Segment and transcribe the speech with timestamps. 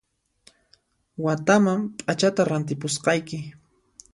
[1.23, 3.37] Wataman p'achata rantipusqayki